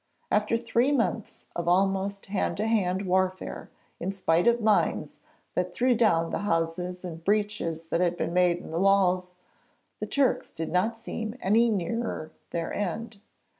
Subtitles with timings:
[0.31, 3.69] After three months of almost hand to hand warfare,
[3.99, 5.19] in spite of mines
[5.53, 9.35] that threw down the houses and breaches that had been made in the walls,
[9.99, 13.21] the Turks did not seem any nearer their end.